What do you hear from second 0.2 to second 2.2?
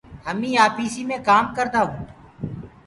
همينٚ آڦيِسي مي ڪآم ڪردآ هونٚ